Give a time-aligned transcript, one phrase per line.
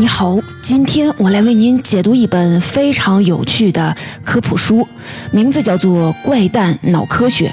[0.00, 4.86] 你好，今天我来为您解读一本非常有趣的科普书，
[5.32, 7.48] 名字叫做《怪诞脑科学》。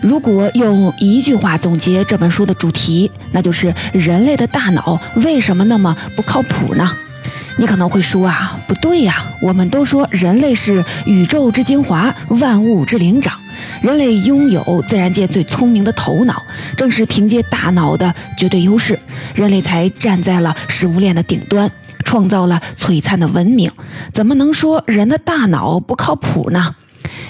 [0.00, 6.90] 如果用一句话总结这本书的主题，那就是人类的大脑为什么那么不靠谱呢？
[7.58, 13.38] 你可能会说啊，不对呀，我们都说人类是宇宙之精华，万物之灵长，
[13.82, 16.42] 人类拥有自然界最聪明的头脑，
[16.78, 18.98] 正是凭借大脑的绝对优势，
[19.34, 21.70] 人类才站在了食物链的顶端，
[22.04, 23.70] 创造了璀璨的文明。
[24.12, 26.74] 怎么能说人的大脑不靠谱呢？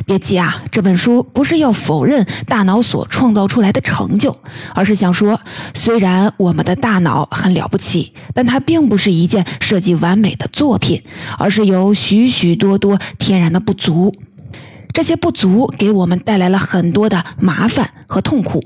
[0.06, 4.36] 别急啊，这本书不是要否认大脑所创造出来的成就，
[4.74, 5.40] 而是想说，
[5.74, 11.02] 虽然我们的大脑很了不起，但它并不是一件设计完美的作品，
[11.36, 14.14] 而是有许许多多天然的不足。
[14.92, 18.64] 这些不足给我们带来了很多的麻烦和痛苦，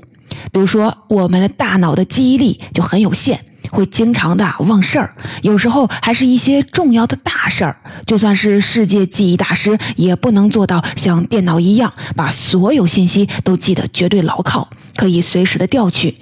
[0.51, 3.39] 比如说，我们的大脑的记忆力就很有限。
[3.71, 7.75] 会经常的忘事儿，有时候还是一些重要的大事儿。
[8.05, 14.69] 就算是世界记忆大师，也不能做到像电脑一样把所有信息都记得绝对牢靠，
[15.03, 16.15] 可以随时的调取。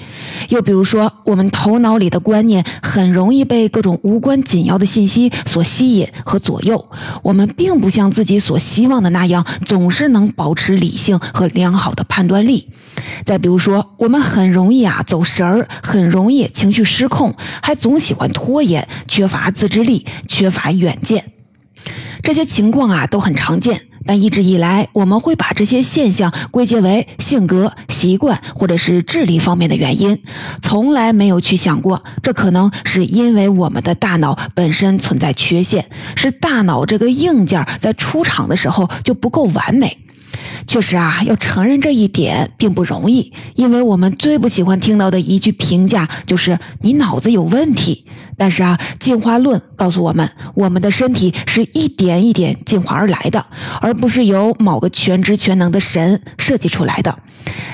[0.50, 6.90] 又比如说，我们头脑里的观念很容易被各种无关紧要的信息所吸引和左右，
[7.22, 12.70] 我们并不像自己所希望的那样，总是能保持理性和良好的判断力。
[13.24, 17.36] 再比如说，我们很容易啊走神儿，很容易情绪失控。
[17.62, 21.32] 还总喜欢拖延，缺乏自制力，缺乏远见，
[22.24, 23.91] 这些情况啊都很常见。
[24.06, 30.22] 但一直以来，我们会把这些现象归结为性格、习惯或者是智力方面的原因，
[30.62, 39.98] 从来没有去想过，这可能是因为我们的大脑本身存在缺陷，是大脑这个硬件在出厂的时候就不够完美。
[40.68, 48.06] 确实啊，要承认这一点并不容易，因为我们最不喜欢听到的一句评价就是“你脑子有问题”。
[48.38, 53.46] 但是啊，进化论告诉我们，我们的身体是一点一点进化而来的，
[53.82, 57.20] 而不是由某个全知全能的神设计出来的。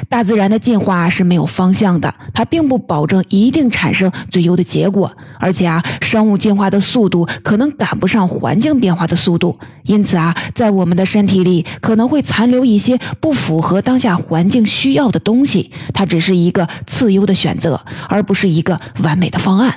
[0.09, 5.11] 大自然的进化是没有方向的，它并不保证一定产生最优的结果。
[5.39, 15.71] 而且啊，生物进化的速度可能赶不上环境变化的速度，因此啊，在我们的身体里可能会残留一些不符合当下环境需要的东西。
[15.93, 17.79] 它只是一个次优的选择，
[18.09, 19.75] 而不是一个完美的方案。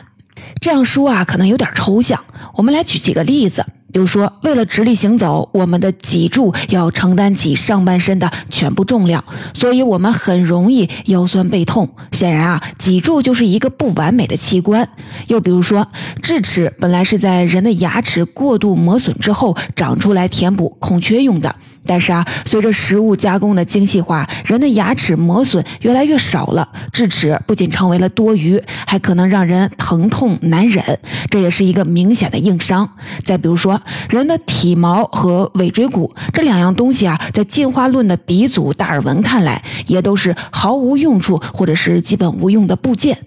[0.61, 2.25] 这样说啊，可能有点抽象。
[2.55, 3.65] 我们来举几个例子。
[3.93, 11.89] 比如说，为了直立行走，我们的脊柱要承担起上半身的全部重量，所以我们很容易腰酸背痛。
[12.13, 14.89] 显然啊，脊柱就是一个不完美的器官。
[15.27, 15.87] 又比如说，
[16.23, 21.57] 智齿本来是在人的牙齿过度磨损之后长出来填补空缺用的。
[21.87, 30.85] 但是啊，随着食物加工的精细化，人的牙齿磨损越来越少了，智齿不仅成为了多余，还可能让人疼痛难忍，
[31.31, 32.89] 这也是一个明显的硬伤。
[33.25, 43.19] 再比如说，人的体毛和尾椎骨这两样东西啊，在进化论的鼻祖达尔文看来，也都是毫无用处或者是基本无用的部件。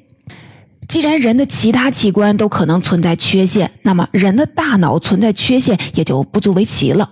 [0.88, 7.10] 既然人的其他器官都可能存在缺陷，那么人的大脑存在缺陷也就不足为奇了。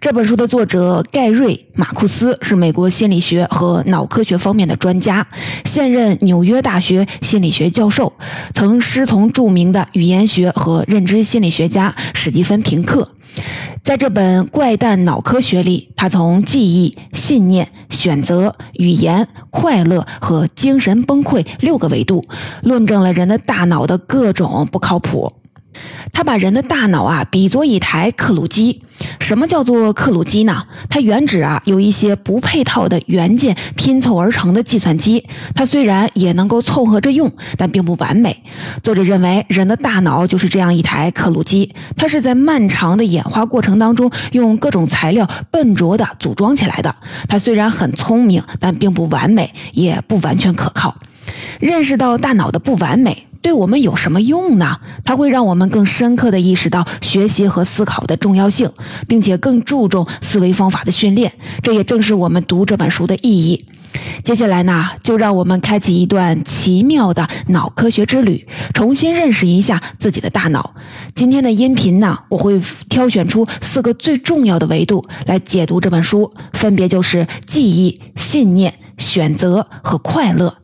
[0.00, 5.26] 这本书的作者盖瑞·马库斯是美国心理学和脑科学方面的专家，
[5.64, 8.12] 现任纽约大学心理学教授，
[8.52, 13.08] 曾师从著名的语言学和认知心理学家史蒂芬·平克。
[13.82, 22.24] 在这本怪诞脑科学里，他从记忆、信念、选择、语言、快乐和精神崩溃六个维度，
[22.62, 25.32] 论证了人的大脑的各种不靠谱。
[26.12, 28.82] 他把人的大脑啊比作一台克鲁机。
[29.18, 30.64] 什么叫做克鲁机呢？
[30.88, 35.26] 它原指啊有一些不配套的元件拼凑而成的计算机。
[35.54, 38.42] 它虽然也能够凑合着用，但并不完美。
[38.82, 46.94] 作者认为，人的大脑就是这样一台克鲁机，它是在漫长的演化过程当中用各种材料笨拙地组装起来的。
[47.28, 50.96] 它虽然很聪明，但并不完美，也不完全可靠。
[51.58, 53.26] 认识到大脑的不完美。
[53.44, 54.80] 对我们有什么用呢？
[55.04, 58.72] 它会让我们更深刻地意识到学习和思考的重要性，
[59.06, 61.30] 并且更注重思维方法的训练。
[61.62, 63.66] 这也正是我们读这本书的意义。
[64.22, 70.74] 接下来呢，就让我们开启一段奇妙的脑科学之旅，重新认识一下自己的大脑。
[71.14, 72.58] 今天的音频呢，我会
[72.88, 80.56] 挑选出四个最重要的维度来解读这本书，分别就是记忆、信念、选择和快乐。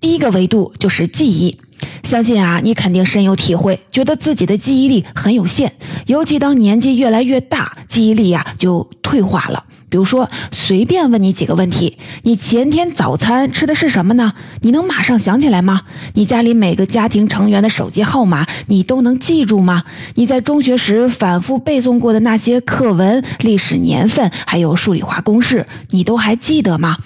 [0.00, 1.58] 第一个维度就是记忆。
[2.02, 5.72] 相信啊，你肯定深有体会，觉得自己的记忆力很有限，
[6.06, 9.64] 尤其当年纪越来越大，记忆力呀就退化了。
[9.90, 14.32] 比如说，随便问你几个问题：你前天早餐吃的是什么呢？
[14.62, 15.82] 你能马上想起来吗？
[16.14, 19.82] 你家里每个家庭成员的手机号码你都能记住吗？
[20.14, 26.96] 你在中学时反复背诵过的那些课文、历史年份，还有数理化公式，你都还记得吗？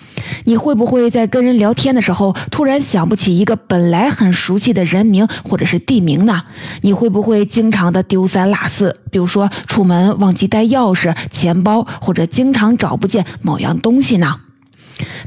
[0.44, 6.44] 你会不会在跟人聊天的时候突然想不起一个本来很熟悉的人名或者是地名呢？
[6.82, 9.00] 你会不会经常的丢三落四？
[9.10, 14.40] 比如说出门忘记带钥匙、钱包，或者经常找不见某样东西呢？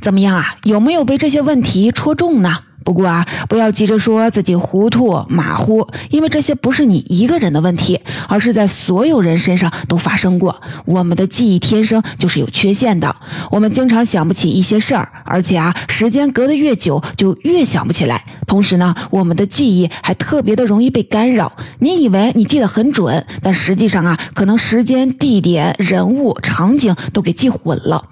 [0.01, 0.55] 怎么样啊？
[0.63, 2.59] 有没有被这些问题戳中呢？
[2.83, 10.61] 不过啊，不要急着说自己糊涂马虎，因为这些不是你一个人的问题，而是在所有人身上都发生过。
[10.85, 13.13] 我们的记忆天生就是有缺陷的，
[13.51, 18.23] 我们经常想不起一些事儿，而且啊，时间隔得越久就越想不起来。
[18.45, 21.51] 同时呢，我们的记忆还特别的容易被干扰。
[21.79, 28.05] 你以为你记得很准，但实际上啊，可能时间、地点、人物、场景都给记混了。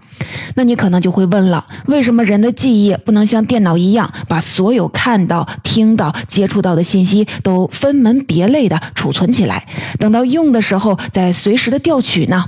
[0.56, 9.68] 那你可能就会问了：为什么人的记忆不能像电脑一样，把所有看到、听到、接触到的信息都分门别类的储存起来，
[10.00, 12.46] 等到用的时候再随时的调取呢？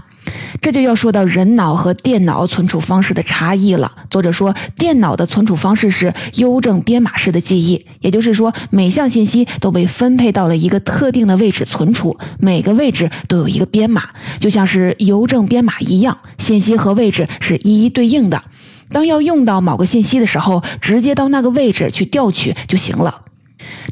[0.62, 3.92] 这就要说到人脑和电脑存储方式的差异了。
[4.10, 14.04] 作者说，电脑的存储方式是邮政编码式的记忆，也就是说，每项信息都被分配到了一个特定的位置存储，每个位置都有一个编码，
[14.40, 18.44] 就像是邮政编码一样，信息和位置是一一对应的。
[18.90, 23.22] 当要用到某个信息的时候，直接到那个位置去调取就行了。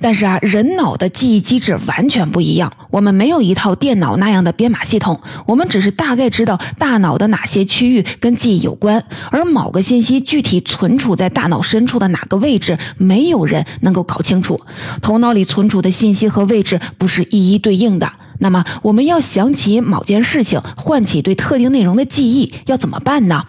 [0.01, 2.72] 但是啊，人脑的记忆机制完全不一样。
[2.92, 14.60] 我们没有一套电脑那样的编码系统，我们只是大概知道大脑的哪些区域跟记忆有关，而某个信息具体存储在大脑深处的哪个位置，没有人能够搞清楚。
[15.01, 18.12] 头脑里存储的信息和位置不是一一对应的。
[18.40, 23.46] 那么，我们要想起某件事情，唤起对特定内容的记忆，要怎么办呢？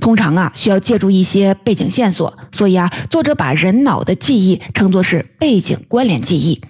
[0.00, 2.36] 通常啊，需要借助一些背景线索。
[2.52, 6.60] 所以啊，作者把人脑的记忆称作是背景关联记忆。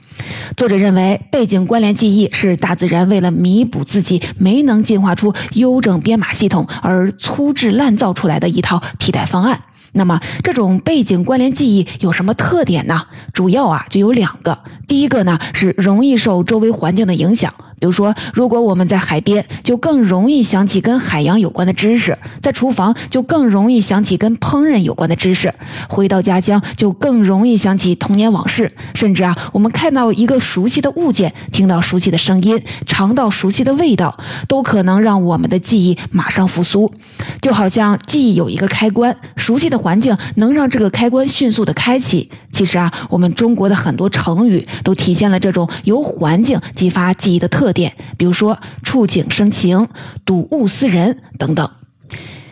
[0.57, 9.63] 作者认为，背景关联记忆是大自然为了弥补自己没能进化出优整编码系统而粗制滥造出来的一套替代方案。
[9.93, 13.07] 那么，这种背景关联记忆有什么特点呢？
[13.33, 14.59] 主要啊，就有两个。
[14.91, 17.55] 第一个呢，是容易受周围环境的影响。
[17.79, 25.49] 比如说，如果我们在海边，就更容易想起跟海洋有关的知识；在厨房，就更容易想起跟烹饪有关的知识；
[25.89, 28.73] 回到家乡，就更容易想起童年往事。
[28.97, 36.93] 甚至啊，我们看到一个熟悉的物件，听到熟悉的声音，尝到熟悉的味道，都可能让我们的记忆马上复苏。
[37.41, 42.29] 就好像记忆有一个开关，熟悉的环境能让这个开关迅速的开启。
[42.61, 49.89] 其实啊，我们中国的很多成语都体现了这种由环境激发记忆的特点，比如说“触景生情
[50.27, 51.71] ”“睹物思人”等等。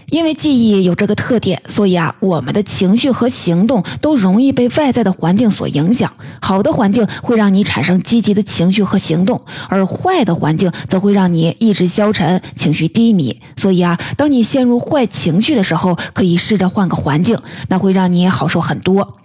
[0.07, 6.11] 因为记忆有这个特点，所以啊，我们的情绪和行动都容易被外在的环境所影响。
[6.41, 13.43] 好的环境会让你产生积极的情绪和行动，而坏的环境则会让你意志消沉、情绪低迷。
[13.59, 17.37] 所以啊，当你陷入坏情绪的时候，可以试着换个环境，
[17.69, 19.19] 那会让你好受很多。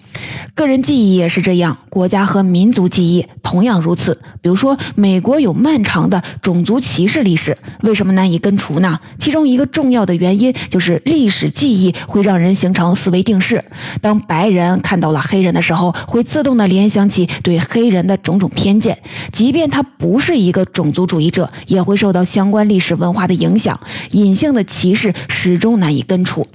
[0.56, 4.19] 个人记忆也是这样，国家和民族记忆同样如此。
[4.42, 8.99] 比如说，美国有漫长的种族歧视历史，为什么难以根除呢？
[9.18, 13.64] 其中一个重要的原因就是历史记忆会让人形成思维定式。
[14.02, 18.97] 当白人看到了黑人的时候，会自动的联想起对黑人的种种偏见，
[19.31, 23.80] 即便他不是一个种族主义者，也会受到相关历史文化的影响。
[24.11, 26.45] 隐性的歧视始终难以根除。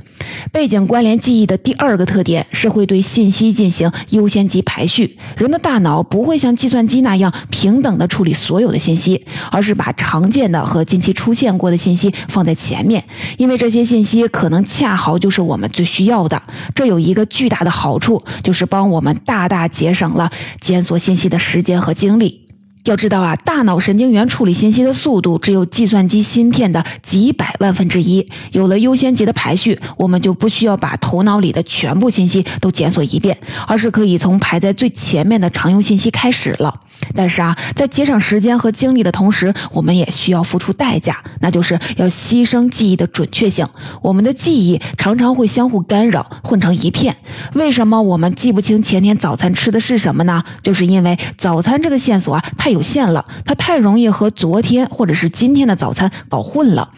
[0.52, 5.18] 背景关联记忆的第二个特点是会对信息进行优先级排序。
[5.36, 13.04] 人的大脑不会像计算机那样平等的处理所有的信息，而是把常见的和近期出现过的信息放在前面，
[13.36, 16.42] 因为这些信息可能恰好就是我们最需要的。
[16.74, 22.47] 这有一个巨大的好处，就是帮我们大大节省了检索信息的时间和精力。
[22.88, 28.26] 要知道啊，大脑神经元处理信息的速度只有计算机芯片的几百万分之一。
[28.52, 36.80] 有了优先级的排序，我们就不需要把头脑里的全部信息都检索一遍，而是可以从排在最前面的常用信息开始了。
[37.14, 43.66] 但是啊，在节省时间和精力的同时，我们也需要付出代价，那就是要牺牲记忆的准确性。
[44.02, 47.16] 我们的记忆常常会相互干扰，混成一片。
[47.54, 50.42] 为什么我们记不清前天早餐吃的是什么呢？
[50.62, 56.90] 就是因为早餐这个线索啊太有限了，它太容易和昨天或者是今天的早餐搞混了。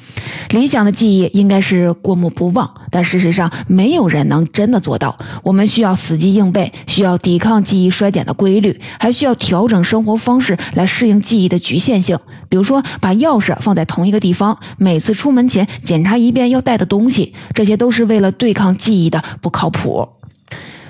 [0.51, 5.19] 理想的记忆应该是过目不忘，但事实上没有人能真的做到。
[5.43, 12.19] 我们需要死记硬背，需要抵抗记忆衰减的规律，还需要调整生活方式来适应记忆的局限性。
[12.49, 20.09] 比如说把钥匙放在同一个地方，每次出门前检查一遍要带的东西，这些都是为了对抗记忆的不靠谱。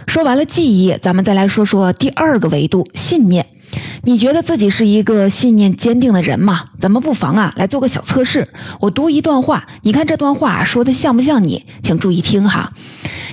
[0.06, 3.46] 说完了记忆，咱们再来说说第二个维度——信念。
[4.02, 6.64] 你觉得自己是一个信念坚定的人吗？
[6.80, 8.48] 咱们不妨啊来做个小测试。
[8.80, 11.66] 我读一段话，你看这段话说的像不像你？
[11.82, 12.72] 请注意听哈。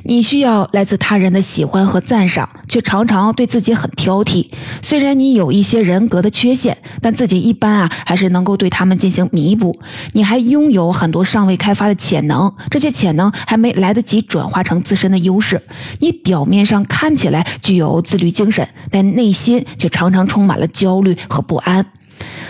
[0.04, 4.48] 你需要来自他人的喜欢和赞赏，却常常对自己很挑剔。
[4.82, 9.78] 虽然你有一些人格的缺陷，但自己一般啊还是能够对他们进行弥补。
[10.14, 15.62] 你还拥有很多尚未开发的潜能，这些潜能还没来得及转化成自身的优势。
[16.00, 21.86] 你表面上看起来具有自律精神，但内心却常常充满了焦虑和不安。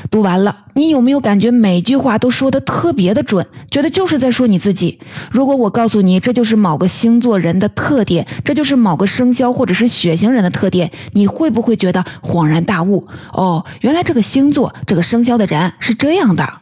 [0.10, 3.46] 读完了，你有没有感觉每句话都说的特别的准？
[3.70, 4.98] 觉得就是在说你自己？
[5.30, 13.06] 如果我告诉你这就是某个星座人的特点，这就是某个生肖或者是血型人的特点，你会不会觉得恍然大悟？
[13.34, 16.62] 哦，原来这个星座、这个生肖的人是这样的。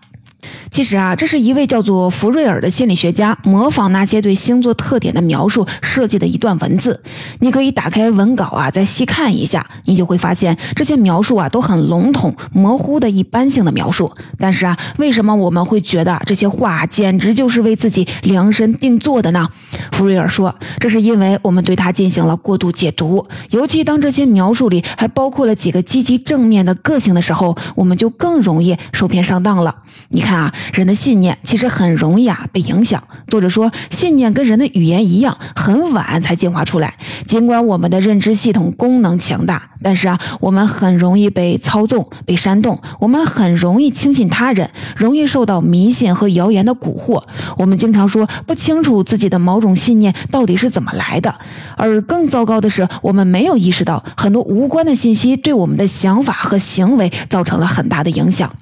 [0.71, 7.01] 其实啊，这是一位叫做福瑞尔的心理学家模仿那些对星座特点的描述设计的一段文字。
[7.39, 14.11] 你可以打开文稿啊，再细看一下，你就会发现这些描述啊都很笼统、模糊的一般性的描述。
[14.37, 19.47] 但是啊，为什么我们会觉得这些话简直就是为自己量身定做的呢？
[19.91, 29.83] 福瑞尔说，这是因为我们对它进行了过度解读，尤其当这些描述里还包括了几个积极正面的个性的时候，我们就更容易受骗上当了。
[30.09, 33.01] 你看啊，人的信念其实很容易啊被影响。
[33.27, 36.93] 作者说，信念跟人的语言一样，很晚才进化出来。
[37.25, 42.79] 尽管我们的认知系统功能强大，但是啊，我们很容易被操纵、被煽动。
[42.99, 47.23] 我们很容易轻信他人，容易受到迷信和谣言的蛊惑。
[47.57, 51.33] 我们经常说不清楚自己的某种信念到底是怎么来的。
[51.77, 58.53] 而更糟糕的是，我们没有意识到很多无关的信息对我们的想法和行为造成了很大的影响。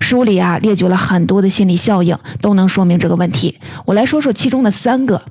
[0.00, 3.58] 书里啊列举了很多的心理效应，都能说明这个问题。
[3.86, 5.22] 我来说说其中的三个。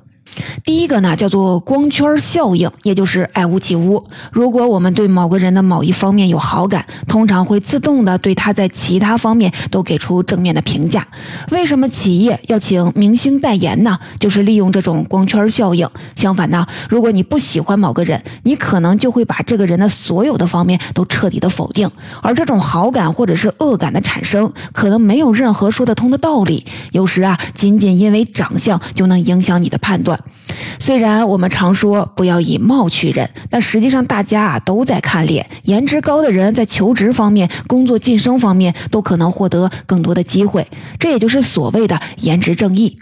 [0.64, 4.04] 第一个呢，叫做光圈效应，也就是爱屋及乌。
[4.32, 11.06] 如果我们对某个人的某一方面有好感，通常会自动的对他在其他方面都给出正面的评价。
[11.50, 13.98] 为什么企业要请明星代言呢？
[14.18, 15.88] 就是利用这种光圈效应。
[16.16, 21.88] 相反呢，如果你不喜欢某个人，你可能就会把这个人的所有的方面都彻底的否定。
[22.20, 26.66] 而这种好感或者是恶感的产生，可能没有任何说得通的道理。
[26.92, 30.15] 有时啊，仅仅因为长相就能影响你的判断。
[30.16, 30.45] lot.
[30.78, 35.48] 虽然我们常说不要以貌取人，但实际上大家啊都在看脸。
[35.64, 40.66] 颜值高的人在求职方面、工作晋升方面都可能获得更多的机会，
[40.98, 42.98] 这也就是所谓的颜值正义。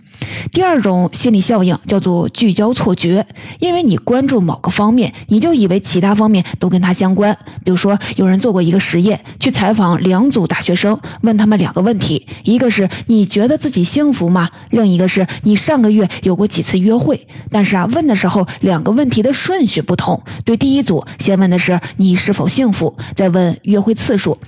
[0.52, 3.26] 第二种心理效应叫做聚焦错觉，
[3.58, 7.36] 因为你关注某个方面，你就以为其他方面都跟它相关。
[7.62, 14.48] 比如说，有人做过一个实验，去采访两组大学生，问他们两个问题：一个是你觉得自己幸福吗？
[14.70, 17.26] 另一个是你上个月有过几次约会？
[17.50, 20.22] 但是啊，问的时候两个问题的顺序不同。
[20.46, 24.38] 对第一组，先问的是你是否幸福，再问约会次数。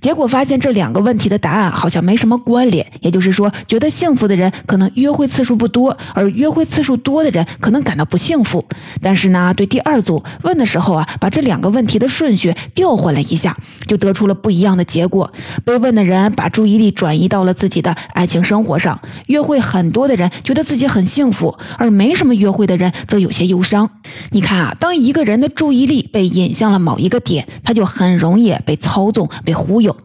[0.00, 2.86] 结果发现这两个问题的答案好像没什么关联。
[3.00, 5.16] 也就是说，觉得幸福的人可能约。
[5.16, 8.62] 会次数不多，而约会次数多的人可能感到不幸福。
[9.00, 15.32] 但是呢，对第二组问的时候啊，把这两个问题的顺序调换了一下，就得出了不一样的结果。
[15.64, 23.88] 被问的人把注意力转移到了自己的爱情生活上，约会很多的人觉得自己很幸福，而没什那么约会的人则有些忧伤。
[24.32, 29.96] 你看啊，当一个人的注意力被引向了某一个点，他就很容易被操纵、被忽悠。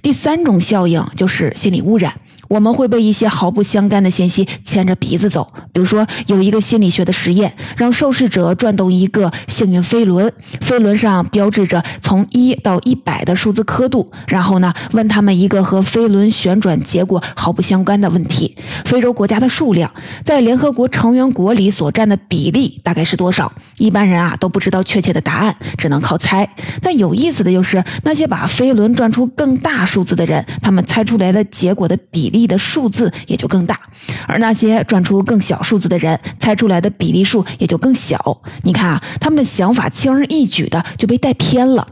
[0.00, 2.14] 第三种效应就是心理污染。
[2.48, 5.46] 我们会被一些毫不相干的信息牵着鼻子走。
[5.72, 14.10] 比如说，有一个心理学的实验，让受试者转动一个幸运飞轮，飞轮上标志着从一到一百的数字刻度。
[14.26, 19.90] 然后呢，问他们一个和飞轮旋转结果毫不相干的问题：非洲国家的数量
[20.24, 23.52] 在联合国成员国里所占的比例大概是多少？
[23.76, 26.48] 一般人啊都不知道确切的答案，只能靠猜。
[26.80, 32.37] 但有意思的就是，那些把飞轮转出更大数字的人，他们猜出来的结果的比例。
[32.38, 33.78] 例的数字也就更大，
[34.26, 38.40] 而那些转出更小数字的人，猜出来的比例数也就更小。
[38.62, 41.86] 你看啊，他们的想法轻而易举的就被带偏了。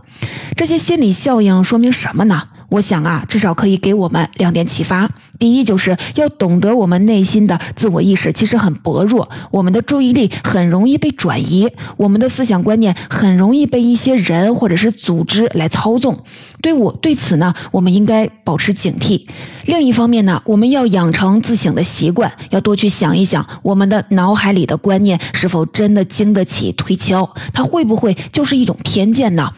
[0.56, 2.48] 这些心理效应说明什么呢？
[2.68, 5.10] 我想啊，至少可以给我们两点启发。
[5.38, 16.18] 第一，就是要懂得我们内心的自我意识其实很薄弱，我们的注意力很容易被转移，我们的思想观念很容易被一些人或者是组织来操纵。
[16.62, 19.24] 对我对此呢，我们应该保持警惕。
[19.66, 29.52] 另一方面呢，我们要养成自省的习惯，要多去想一想，我们的脑海里的观念是否真的经得起推敲，它会不会就是一种偏见呢？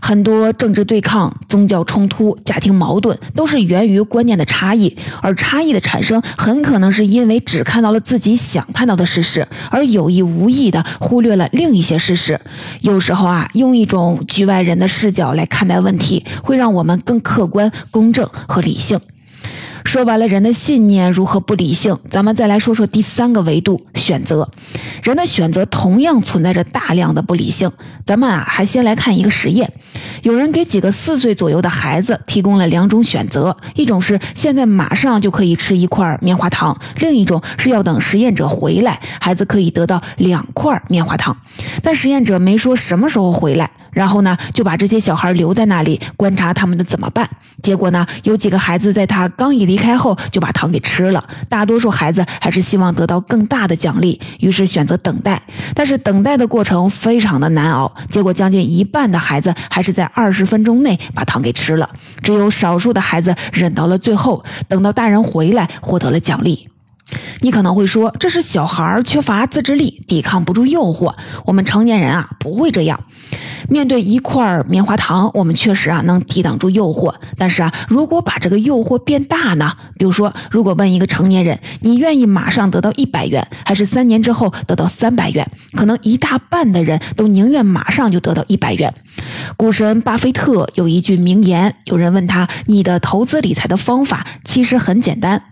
[0.00, 12.40] 很多政治对抗、宗教冲突、家庭矛盾，都是源于观念的差异，而差异的产生很可能是因为只看到了自己想看到的事实，而有意无意的忽略了另一些事实。
[12.80, 19.00] 有时候啊，用一种局外人的视角来看待问题，会让我们更客观、公正和理性。
[19.88, 24.46] 说完了人的信念如何不理性，咱们再来说说第三个维度——选择。
[25.02, 27.72] 人的选择同样存在着大量的不理性。
[28.04, 29.72] 咱们啊，还先来看一个实验。
[30.24, 41.34] 有人给几个四岁左右的孩子提供了两种选择，一种是现在马上就可以吃一块棉花糖，另一种是要等实验者回来，孩子可以得到两块棉花糖。
[41.82, 43.70] 但实验者没说什么时候回来。
[43.98, 47.28] 然后呢，就把这些小孩留在那里观察他们的怎么办。
[47.64, 51.28] 结果呢，有几个孩子在他刚一离开后就把糖给吃了。
[51.48, 55.42] 大多数孩子还是希望得到更大的奖励，于是选择等待。
[55.74, 57.92] 但是等待的过程非常的难熬。
[58.08, 61.90] 结果将近一半的孩子还是在二十分钟内把糖给吃了，
[62.22, 66.68] 只有少数的孩子忍到了最后，等到大人回来获得了奖励。
[67.40, 71.14] 你可能会说，这是小孩儿缺乏自制力，抵抗不住诱惑。
[71.46, 73.00] 我们成年人啊，不会这样。
[73.68, 77.14] 面对一块棉花糖，我们确实啊能抵挡住诱惑。
[77.36, 79.72] 但是啊，如果把这个诱惑变大呢？
[79.98, 85.50] 比如说，如果问一个成年人，你愿意马上得到一百元，还是三年之后得到三百元？
[85.72, 88.94] 可能一大半的人都宁愿马上就得到一百元。
[89.56, 95.42] 股神巴菲特有一句名言：有人问他，你的投资理财的方法其实很简单。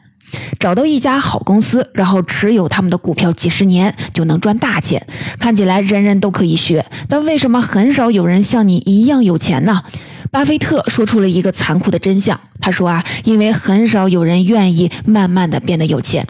[0.59, 5.07] 找到一家好公司，然后持有他们的股票几十年，就能赚大钱。
[5.39, 9.83] 看起来人人都可以学，但为什么很少有人像你一样有钱呢？
[10.31, 12.39] 巴菲特说出了一个残酷的真相。
[12.61, 16.27] 他说啊，因为很少有人愿意慢慢的变得有钱。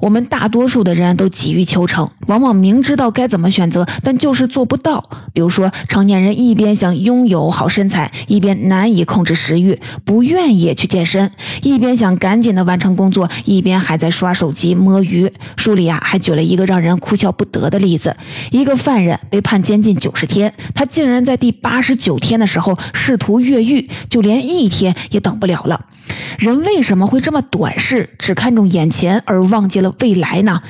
[0.00, 5.02] 我们大多数的人都急于求成，往往明知道该怎么选择，但就是做不到。
[5.32, 11.28] 比如说，成年人一边想拥有好身材，一边难以控制食欲，不愿意去健身；
[11.62, 15.30] 一边想赶紧的完成工作，一边还在刷手机摸鱼。
[15.56, 18.16] 书里啊还举了一个让人哭笑不得的例子：
[18.50, 25.86] 一个犯人被判监禁九十天，他竟然在第八十九天的时候试图越狱，就连一天也等不了了。
[26.38, 30.62] 人为什么会这么短视，只看重眼前而忘忘记了未来呢？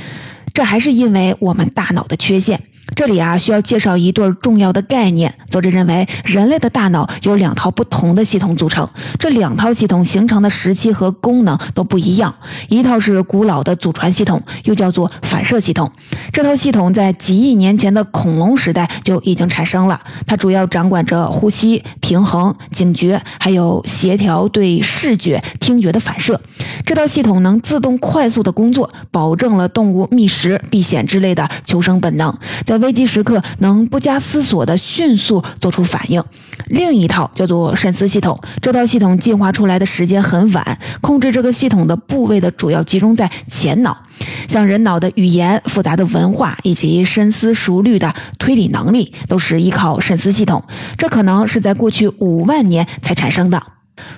[0.53, 2.61] 这还是因为我们大脑的缺陷。
[2.95, 5.33] 这里啊，需要介绍一对重要的概念。
[5.49, 8.89] 作者认为，人类的大脑由两套不同的系统组成，
[9.19, 12.35] 这两套系统形成的时期和功能都不一样。
[12.69, 15.91] 一套是古老的祖传系统，又叫做反射系统。
[16.33, 26.41] 这套系统在几亿年前的恐龙时代就已经产生了，它主要掌管着呼吸、平衡、警觉，还有协调对视觉、听觉的反射。
[26.85, 32.37] 这套系统能自动快速的工作，保证了动物觅食、避险之类的求生本能。
[32.71, 36.23] 在危机时刻能不加思索的迅速做出反应。
[36.67, 44.05] 另一套叫做慎思系统，这套系统进化出来的时间很晚，控制这个系统的部位的主要集中在前脑，
[44.47, 50.63] 像人脑的语言、复杂的文化以及深思熟虑的推理能力，都是依靠慎思系统。
[50.97, 53.61] 这可能是在过去五万年才产生的。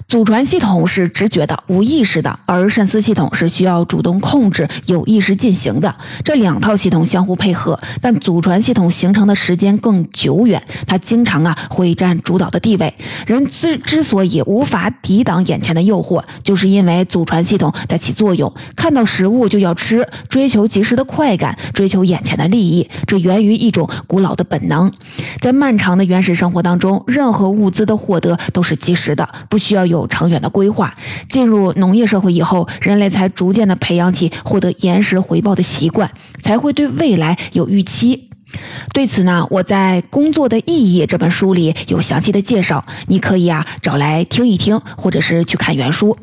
[0.09, 5.95] 祖传系统是直觉的、无意识的，而慎思系统是需要主动控制、有意识进行的。
[6.25, 12.95] 这两套系统相互配合，但祖传系统形成的时间更久远，它经常啊会占主导的地位。
[13.27, 18.53] 人之之所以无法抵挡眼前的诱惑，就是因为祖传系统在起作用。
[18.77, 24.92] 看到食物就要吃，追求及时的快感，追求眼前的利益，这源于一种古老的本能。
[25.40, 29.72] 在漫长的原始生活当中，任何物资的获得都是及时的，不需。
[29.73, 30.95] 需要有长远的规划。
[31.29, 36.11] 进入农业社会以后，人类才逐渐的培养起获得延时回报的习惯，
[36.43, 38.29] 才会对未来有预期。
[38.93, 46.17] 对此呢，我在《工作的意义》这本书里有详细的介绍，你可以啊找来听一听，或者是去看原书。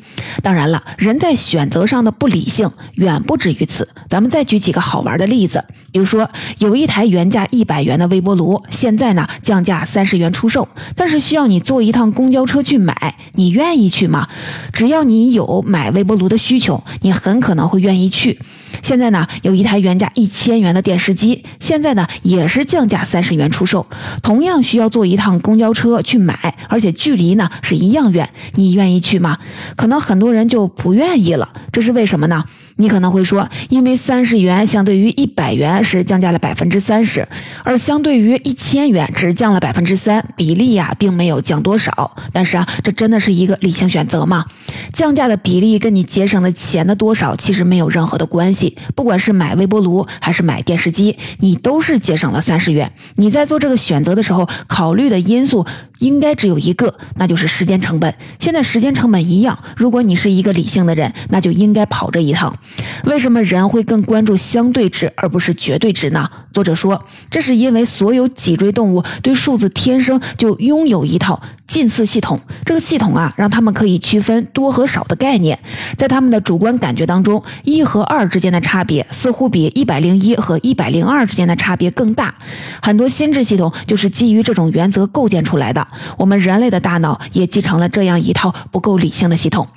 [0.44, 3.88] 当然了，人在选择上的不理性远不止于此。
[4.08, 14.28] 咱们再举几个好玩的例子，比如说有一台原价一百元的微波炉，现在呢降价三十元出售，但是需要你坐一趟公交车去买，你愿意去吗？
[14.72, 18.40] 只要你有买微波炉的需求，你很可能会愿意去。
[18.82, 23.86] 现在呢，有一台原价一千元的电视机，现在呢也是降价三十元出售，
[24.24, 29.38] 同样需要坐一趟公交车去买，而且距离呢是一样远，你愿意去吗？
[29.76, 32.46] 可能很多人就不愿意了，这是为什么呢？
[32.80, 37.28] 你可能会说，因为三十元相对于一百元是降价了百分之三十，
[37.64, 42.16] 而相对于一千元只降了百分之三，比例呀并没有降多少。
[42.32, 44.46] 但是啊，这真的是一个理性选择吗？
[44.94, 48.78] 降价的比例跟你节省的钱的多少其实没有任何的关系。
[48.96, 52.90] 不管是买微波炉还是买电视机，你都是节省了三十元。
[53.16, 55.66] 你在做这个选择的时候，考虑的因素
[56.00, 58.14] 应该只有一个，那就是时间成本。
[58.40, 62.56] 现在时间成本一样，如果你是一个理性的人，那就应该跑这一趟。
[63.06, 66.30] 为什么人会更关注相对值而不是绝对值呢？
[66.54, 72.40] 作者说，这是因为所有脊椎动物对数字天生就拥有一套近似系统。
[72.66, 75.60] 这个系统啊，让他们可以区分多和少的概念。
[75.98, 82.34] 在他们的主观感觉当中，一和二之间的差别似乎比一百零一和一百零二之间的差别更大。
[82.82, 85.88] 很多心智系统就是基于这种原则构建出来的。
[86.18, 89.68] 我们人类的大脑也继承了这样一套不够理性的系统。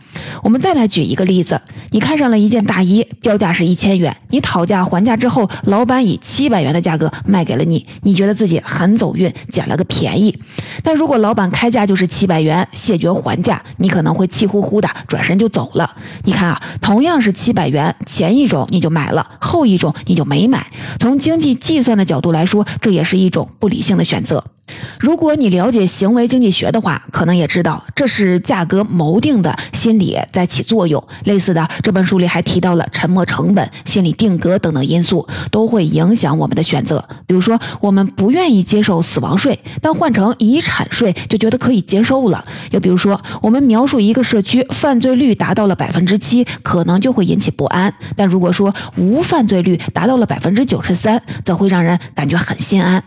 [0.42, 10.38] 我们再来举一个例子：你看上了一件大衣，标价是一千元，你讨价还价之后，老板以七百元的价格卖给了你，你觉得自己很走运，捡了个便宜。
[10.82, 15.96] 但如果老板开价就是七百元，谢绝还价，你可能会气呼呼的转身就走了。
[16.24, 20.70] 你看啊，同样是七百元，前一种你就买了，后一种你就没买。
[20.98, 24.51] 从经济计算的角度来说，这也是一种不理性的选择。
[24.98, 31.02] 如果你了解行为经济学的话，可能也知道这是价格锚定的心理在起作用。
[31.24, 37.04] 类似的，这本书里还提到了沉没成本、心理定格等等因素，都会影响我们的选择。
[37.26, 42.44] 比如说，我们不愿意接受死亡税，但换成遗产税就觉得可以接受了。
[42.70, 53.02] 又比如说，我们描述一个社区犯罪率达到了百分之七，可能就会引起不安；但如果说无犯罪率达到了百分之九十三，则会让人感觉很心安。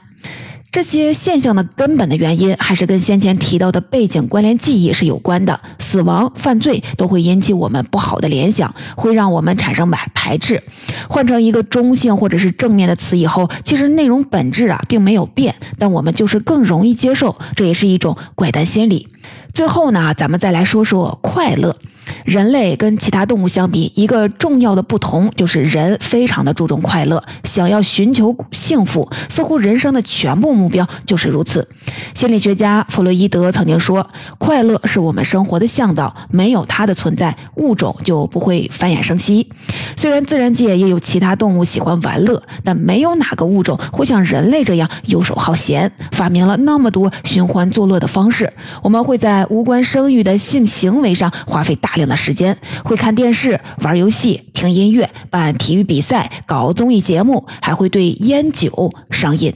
[0.75, 5.61] 这些现象的根本的原因，还是跟先前提到的背景关联记忆是有关的。
[5.79, 10.61] 死亡、犯罪都会引起我们不好的联想，会让我们产生排排斥。
[11.07, 19.07] 换成一个中性或者是正面的词以后，其实内容本质啊并没有变，但我们就是更容易接受，这也是一种怪诞心理。
[19.53, 21.77] 最后呢，咱们再来说说快乐。
[22.23, 31.67] 人类跟其他动物相比，一个重要的不同就是人非常的注重快乐，想要寻求幸福，似乎人生的全部目标就是如此。
[32.13, 39.49] 心理学家弗洛伊德曾经说：“快乐是我们生活的向导，没有它的存在，物种就不会繁衍生息。”
[39.95, 48.51] 虽然自然界也有其他动物喜欢玩乐，但没有哪个物种会像人类这样游手好闲，发明了那么多寻欢作乐的方式。
[48.81, 59.55] 我们会在无关生育的性行为上花费大量的时间，会看电视、玩游戏、听音乐、办体育比赛、搞综艺节目，还会对烟酒上瘾。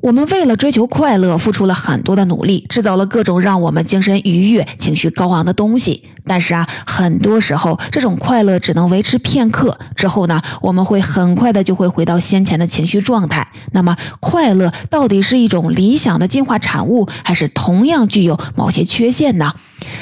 [0.00, 6.02] 我们为了追求快乐，付出了很多的努力，制造了各种让我们精神愉悦、情绪高昂的东西。
[6.26, 13.46] 但是啊，很多时候这种快乐只能维持片刻，之后呢，我们会很快的就会回到先前的情绪状态。
[13.70, 19.54] 那么，快乐到底是一种理想的进化产物，还是同样具有某些缺陷呢？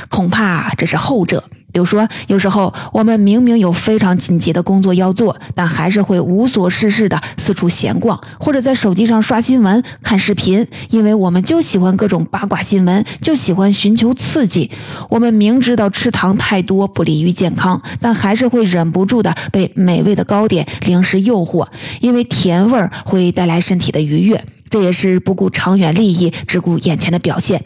[0.09, 1.45] 恐怕这是后者。
[1.73, 14.71] 比如说，有时候我们明明有非常紧急的工作要做，但还是会无所事事的四处闲逛，或者在手机上刷新闻、看视频，因为我们就喜欢各种八卦新闻，就喜欢寻求刺激。
[15.09, 21.67] 我们明知道吃糖太多不利于健康，但还是会忍不住的被美味的糕点、零食诱惑，
[22.01, 24.45] 因为甜味儿会带来身体的愉悦。
[24.69, 27.65] 这也是不顾长远利益，只顾眼前的表现。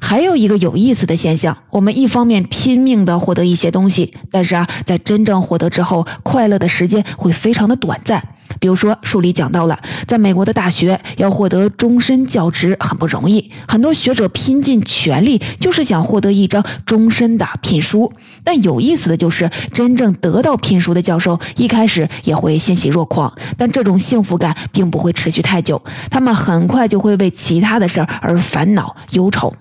[0.00, 8.22] 还有一个有意思的现象，我们一方面拼命的获得一些东西，但是啊，在真正获得之后，快乐的时间会非常的短暂。
[8.60, 18.12] 比如说，书里讲到了，在美国的大学要获得终身教职很不容易，很多学者拼尽全力就是想获得一张终身的聘书。
[18.44, 29.54] 但有意思的就是，真正得到聘书的教授一开始也会欣喜若狂，但这种幸福感并不会持续太久，他们很快就会为其他的事儿而烦恼忧愁。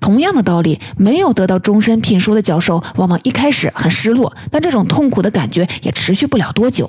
[0.00, 6.88] 同样的道理，没有得到终身聘书的教授，往往一开始很失落，但这种痛苦的感觉也持续不了多久。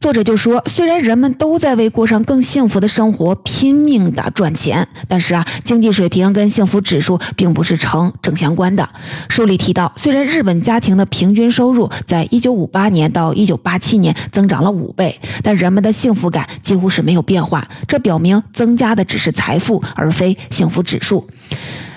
[0.00, 8.88] 作者就说，虽然人们都在为过上更幸福的生活拼命的赚钱，但是啊，经济水平跟幸福指数并不是成正相关的。
[9.28, 17.68] 书里提到，虽然日本家庭的平均收入在一九五八年到一九八七年增长了五倍，但人们的幸福感几乎是没有变化。
[17.86, 21.28] 这表明增加的只是财富，而非幸福指数。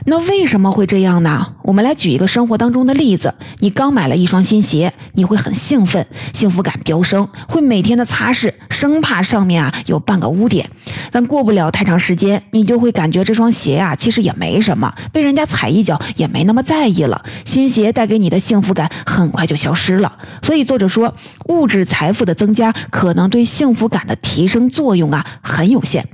[0.06, 1.56] 那为什么会这样呢？
[1.64, 10.70] 我们来举一个生活当中的例子：你刚买了一双新鞋，你会很兴奋，幸福感飙升，会每天的擦拭，生怕上面啊有半个污点。
[11.12, 17.24] 但过不了太长时间，你就会感觉这双鞋啊其实也没什么，被人家踩一脚也没那么在意了。
[17.46, 20.12] 新鞋带给你的幸福感很快就消失了。
[20.42, 21.16] 所以作者说，
[21.48, 26.08] 物质财富的增加可能对幸福感的提升作用啊很有限。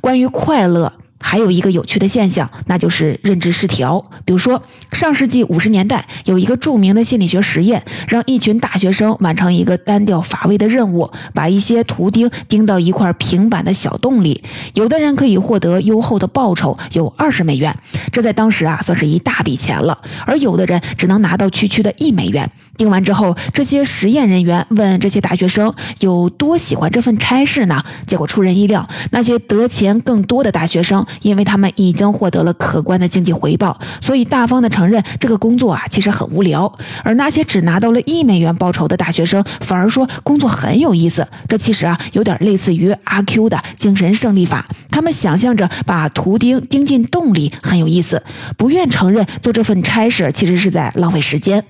[0.00, 0.92] 关于快乐。
[1.20, 4.04] 还有一个有趣的现象，那就是认知失调。
[4.24, 14.42] 比如说，上世纪五十年代有一个著名的心理学实验，让一群大学生完成一个单调乏味的任务，把一些图钉钉到一块平板的小洞里。
[14.74, 17.76] 有的人可以获得优厚的报酬，有二十美元，
[18.12, 19.98] 这在当时啊算是一大笔钱了。
[20.24, 22.50] 而有的人只能拿到区区的一美元。
[22.76, 27.82] 钉完之后，这些实验人员问这些大学生有多喜欢这份差事呢？
[28.06, 31.04] 结果出人意料，那些得钱更多的大学生。
[31.22, 36.72] 因为他们已经获得了可观的经济回报，所以大方的承认这个工作啊其实很无聊。
[37.04, 41.26] 而那些只拿到了一美元报酬的大学生，反而说工作很有意思。
[41.48, 44.66] 这其实啊有点类似于阿 Q 的精神胜利法。
[44.90, 48.22] 他们想象着把图钉钉进洞里很有意思，
[48.56, 51.64] 不愿承认做这份差事其实是在浪费时间。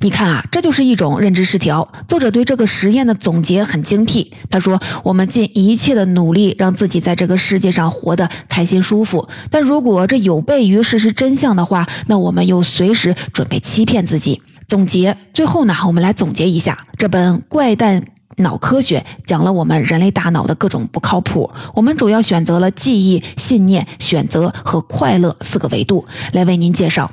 [0.00, 1.86] 你看啊，这就是一种认知失调。
[2.06, 4.32] 作者对这个实验的总结很精辟。
[4.50, 18.04] 他说：“我们尽一切的努力让自己在这个世界上活得开心舒服，但如果这有悖于事实真相的话，那我们又随时准备欺骗自己。”总结最后呢，我们来总结一下这本《怪诞
[18.38, 21.50] 脑科学》，讲了我们人类大脑的各种不靠谱。
[21.74, 27.10] 我们主要选择了记忆、信念、选择和快乐四个维度来为您介绍。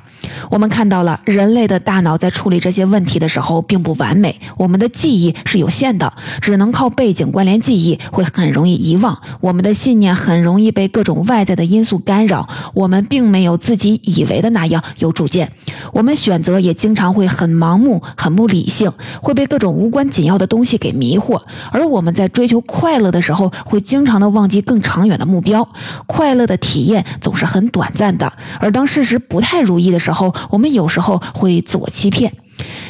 [0.50, 9.16] 我们看到了人类的大脑在处理这些问题的时候并不完美，我们的记忆是有限的，只能靠背景关联记忆，会很容易遗忘。
[9.40, 15.52] 我们的信念很容易被各种外在的因素干扰，我们并没有自己以为的那样有主见。
[15.92, 21.40] 我们选择也经常会很盲目、很不理性，会被各种无关紧要的东西给迷疑惑。
[21.72, 25.66] 而我们在追求快乐的时候，会经常的忘记更长远的目标。
[26.06, 32.32] 快乐的体验总是很短暂的，而当事实不太如意的时候，我们有时候会自我欺骗，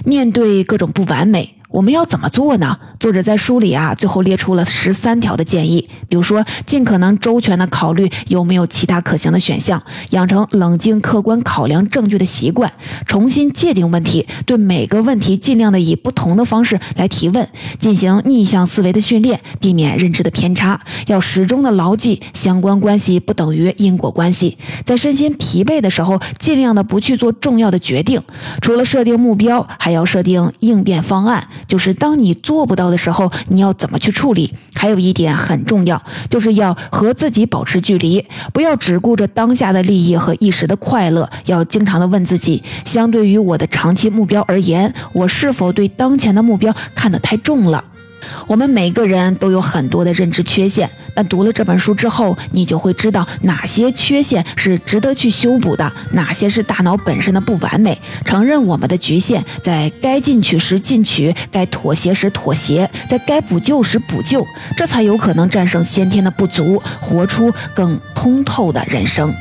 [0.05, 1.56] 面对各种不完美。
[1.77, 2.79] 我们要怎么做呢？
[2.99, 12.73] 作者在书里啊，最后列出了十三条的建议，比如说，尽可能周全的考虑有没有其他可行的选项，养成冷静客观考量证据的习惯，
[13.07, 17.47] 重新界定问题，对每个问题尽量的以不同的方式来提问，
[17.79, 28.23] 进行逆向思维的训练，避免认知的偏差，要始终的牢记相关关系不等于因果关系，在身心疲惫的时候，尽量的不去做重要的决定，
[28.63, 31.47] 除了设定目标，还要设定应变方案。
[31.67, 34.55] 就是当你做不到的时候，你要怎么去处理？
[34.75, 47.83] 还有一点很重要，就是要和自己保持距离，不要只顾着当下的利益和一时的快乐，要经常的问自己：相对于我的长期目标而言，我是否对当前的目标看得太重了？
[48.47, 57.99] 我们每个人都有很多的认知缺陷，但读了这本书之后，你就会知道哪些缺陷是值得去修补的，哪些是大脑本身的不完美。
[58.25, 64.45] 承认我们的局限，在该进取时进取，该妥协时妥协，在该补救时补救，
[64.77, 69.33] 这才有可能战胜先天的不足，活出更通透的人生。